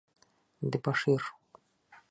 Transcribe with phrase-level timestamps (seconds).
[0.71, 1.21] Дебошир!